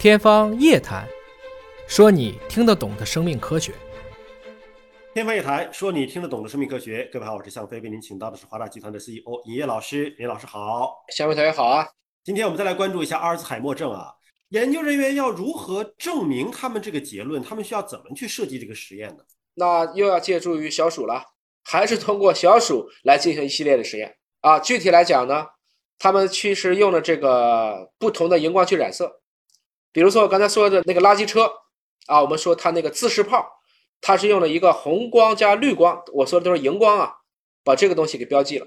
[0.00, 1.06] 天方夜谭，
[1.86, 3.74] 说你听得懂的生命科学。
[5.12, 7.06] 天方夜谭，说你听得懂的生命科学。
[7.12, 10.16] 各位好，我是向飞，为您请到的是华大集团的 CEO 尹烨老师。
[10.18, 11.86] 尹老师好，向飞同学好啊。
[12.24, 14.10] 今天我们再来关注一下阿尔兹海默症啊，
[14.48, 17.42] 研究人员要如何证明他们这个结论？
[17.42, 19.22] 他们需要怎么去设计这个实验呢？
[19.52, 21.22] 那又要借助于小鼠了，
[21.62, 24.58] 还是通过小鼠来进行一系列的实验啊？
[24.60, 25.44] 具体来讲呢，
[25.98, 29.20] 他们其实用了这个不同的荧光去染色。
[29.92, 31.50] 比如说我刚才说的那个垃圾车
[32.06, 33.46] 啊，我们说它那个自式炮，
[34.00, 37.14] 它是用了一个红光加绿光，我说的都是荧光啊，
[37.64, 38.66] 把这个东西给标记了。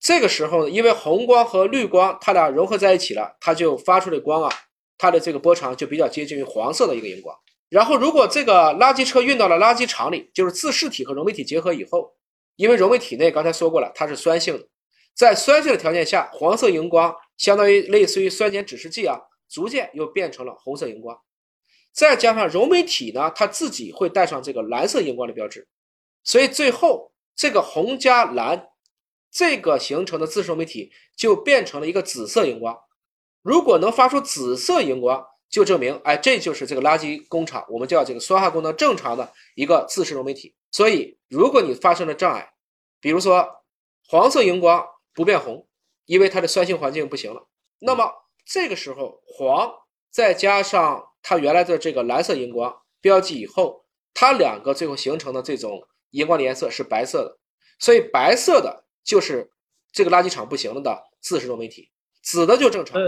[0.00, 4.50] 这个时候呢，因为红光和绿光它俩融合在一起了，它就发出的光啊，
[4.96, 7.36] 它的这个波长就比较接近于黄色的一个荧光。
[7.68, 12.14] 然后如果这个垃圾车运到了垃圾场里，就是自噬体和溶媒体结合以后，
[12.56, 14.66] 因为溶媒体内刚才说过了，它是酸性的，
[15.14, 19.20] 在酸性的条件下，黄色荧光相当于类似于酸碱指示剂啊。
[19.50, 21.20] 逐渐又变成了红色荧光，
[21.92, 25.66] 再加上溶媒体呢，它自己会带上这个蓝色荧光的标志，
[26.22, 28.68] 所以最后这个红加蓝
[29.28, 32.78] 这个形成的自噬溶媒体就变成了一个紫色荧光。
[33.42, 40.54] 如果能发出紫色荧光，就证明哎，这就是这个垃圾工厂，我们叫这个酸化功能正常的一个自噬溶媒体。
[40.70, 42.52] 所以，如果你发生了障碍，
[43.00, 43.64] 比如说
[44.06, 45.66] 黄色荧光不变红，
[46.06, 47.48] 因为它的酸性环境不行了，
[47.80, 48.12] 那么。
[48.52, 49.72] 这个时候，黄
[50.10, 57.38] 再加上它原来的这个蓝色荧光标记以后，它两个最后形成的这种荧光的颜色是白色的，
[57.78, 59.52] 所以白色的就是
[59.92, 61.90] 这个垃圾场不行了的自噬多媒体，
[62.24, 63.00] 紫的就正常，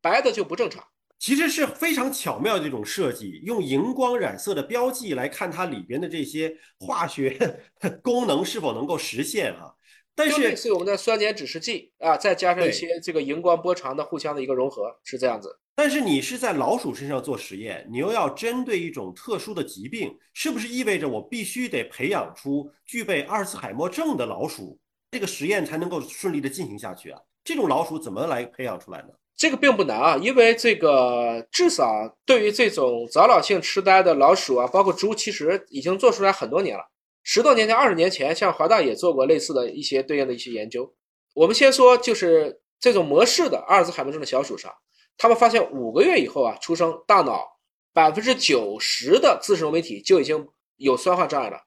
[0.00, 0.82] 白的就不正常。
[1.18, 7.60] 其实是非常巧妙的一种设计，用荧光染色的标记来看它里边的这些化学
[8.02, 9.75] 功能是否能够实现啊。
[10.16, 15.56] 但是类似我们的酸碱指示剂啊，再加上一些这个荧光波长的互相的一个融合，是这样子。
[15.74, 24.78] 但是你是在老鼠身上做实验，你又要针对一种特殊的疾病，是不是意味着我必须得培养出具备阿尔茨海默症的老鼠，
[25.10, 27.20] 这个实验才能够顺利的进行下去啊？
[27.44, 29.08] 这种老鼠怎么来培养出来呢？
[29.36, 36.82] 这个并不难啊，因为这个至少对于这种早老性痴呆的老鼠啊，包括猪，其实已经做出来很多年了。
[37.28, 40.94] 十多年前、二十年前，像华大也做过类似的一些对应的一些研究。
[41.34, 44.72] 我们先说，就是这种模式的阿尔兹海默症的小鼠上，
[45.18, 47.44] 他们发现五个月以后啊，出生大脑
[47.92, 51.58] 百分之九十的自噬溶媒体就已经有酸化障碍了。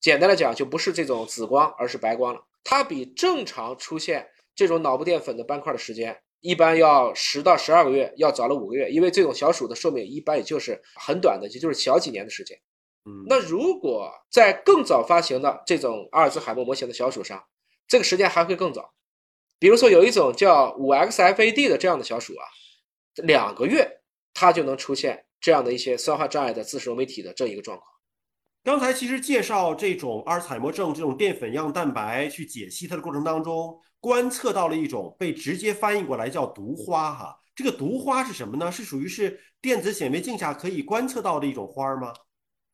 [0.00, 2.40] 简单来讲，就不是这种紫光，而是白光了。
[2.64, 8.90] 它比正常出现这种脑部淀粉的斑块的时间，一般要十到十二个月，要早了五个月。
[8.90, 12.58] 因为这种小鼠的寿命一般也就是很短的，也就是小几年的时间。
[13.26, 17.44] 那如果在更早发行的这种阿尔兹海默模型的小鼠上，
[17.86, 18.94] 这个时间还会更早。
[19.58, 22.44] 比如说有一种叫五 XFAD 的这样的小鼠啊，
[23.16, 24.00] 两个月
[24.32, 27.88] 它就能出现这样的一些酸化障碍的自噬溶媒体的这一个状况。
[28.62, 37.38] 刚才其实介绍这种阿尔茨海默症这种淀粉样蛋白去解析它的过程当中，观测到了一种被直接翻译过来叫毒花哈。
[37.54, 38.72] 这个毒花是什么呢？
[38.72, 42.12] 是属于是电子显微镜下可以观测到的一种花吗？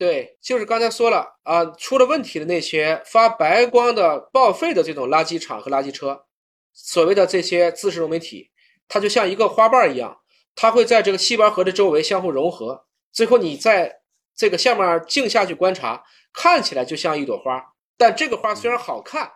[0.00, 6.25] 对，就是刚才说了啊，出了问题的那些发白光的报废的这种垃圾场和垃圾车，
[6.72, 8.50] 所谓的这些自噬溶媒体，
[8.89, 10.22] 它就像一个花瓣一样，
[10.55, 14.00] 它会在这个细胞核的周围相互融合，最后你在
[14.34, 16.03] 这个下面镜下去观察，
[16.33, 17.62] 看起来就像一朵花，
[17.99, 19.31] 但这个花虽然好看，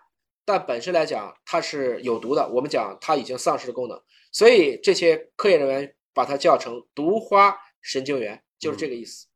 [0.47, 4.01] 但本身来讲它是有毒的，我们讲它已经丧失了功能，
[4.33, 9.27] 所以这些科研人员把它叫成毒花神经元，就是这个意思。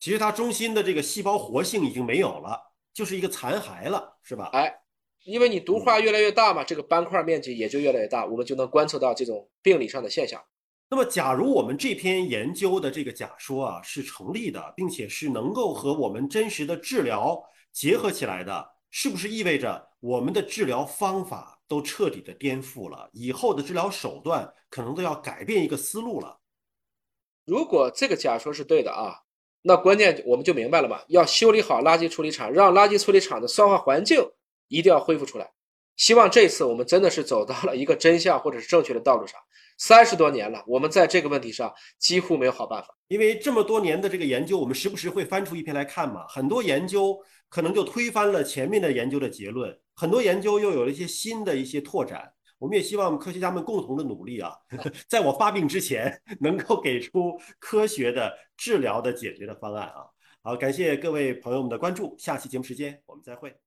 [0.00, 4.50] 其实它中心的这个细胞活性已经没有了，就是一个残骸了，是吧？
[4.52, 4.72] 哎，
[5.24, 10.42] 因为你毒化越来越大嘛，这个斑块面积也就越来越大，我们就能观测到这种病理上的现象。
[10.90, 17.42] 那么，假如我们这篇研究的这个假说啊是成立的，并且是能够和我们真实的治疗
[17.72, 23.10] 结合起来的，是不是意味着我们的治疗方法都彻底的颠覆了？
[23.12, 26.38] 以后的治疗手段可能都要改变一个思路了？
[27.44, 29.24] 如果这个假说是对的啊？
[29.68, 34.18] 那关键我们就明白了嘛，要修理好垃圾处理厂，让垃圾处理厂的酸化环境
[34.68, 35.50] 一定要恢复出来。
[35.94, 39.38] 希望这次我们真的是走到了一个真相或者是正确的道路上。
[39.76, 42.88] 三十多年了，我们在这个问题上几乎没有好办法。
[43.08, 47.18] 因为这么多年的这个研究，我们时不时会翻出一篇来看嘛，很多研究
[47.50, 52.32] 可能就推翻了前面的研究的结论，很多研究又有了一些新的一些拓展。
[52.58, 54.52] 我们也希望科学家们共同的努力啊，
[55.08, 60.06] 在我发病之前，能够给出科学的治疗的解决的方案啊。
[60.42, 63.58] 好，感谢各位朋友们的关注，下期节目时间我们再会。